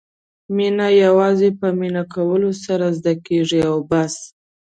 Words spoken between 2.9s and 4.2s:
زده کېږي او بس.